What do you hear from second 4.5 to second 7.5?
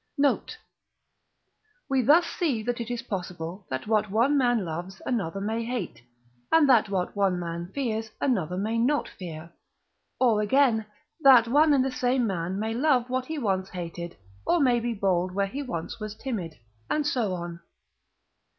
loves another may hate, and that what one